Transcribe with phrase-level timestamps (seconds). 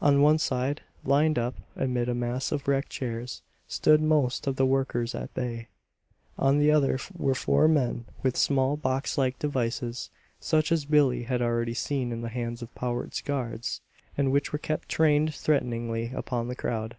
[0.00, 4.64] On one side, lined up amid a mass of wrecked chairs, stood most of the
[4.64, 5.68] workers at bay.
[6.38, 10.08] On the other were four men with small boxlike devices,
[10.40, 13.82] such as Billie had already seen in the hands of Powart's guards,
[14.16, 16.96] and which were kept trained threateningly upon the crowd.